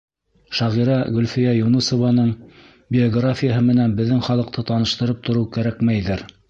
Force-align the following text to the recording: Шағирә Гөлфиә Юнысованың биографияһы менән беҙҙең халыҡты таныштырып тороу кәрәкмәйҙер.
Шағирә 0.59 0.95
Гөлфиә 1.17 1.51
Юнысованың 1.57 2.33
биографияһы 2.97 3.65
менән 3.69 3.97
беҙҙең 4.01 4.27
халыҡты 4.31 4.69
таныштырып 4.73 5.27
тороу 5.31 5.51
кәрәкмәйҙер. 5.59 6.31